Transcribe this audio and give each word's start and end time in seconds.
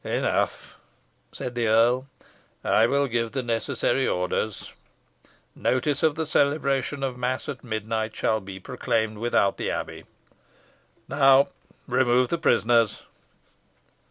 "Enough," 0.03 0.77
said 1.31 1.53
the 1.53 1.67
earl. 1.67 2.07
"I 2.63 2.87
will 2.87 3.05
give 3.07 3.33
the 3.33 3.43
requisite 3.43 4.07
orders. 4.09 4.73
Notice 5.55 6.01
of 6.01 6.15
the 6.15 6.25
celebration 6.25 7.03
of 7.03 7.19
mass 7.19 7.47
at 7.47 7.63
midnight 7.63 8.15
shall 8.15 8.39
be 8.39 8.59
proclaimed 8.59 9.19
without 9.19 9.57
the 9.57 9.69
abbey. 9.69 10.05
Now 11.07 11.49
remove 11.85 12.29
the 12.29 12.39
prisoners." 12.39 13.03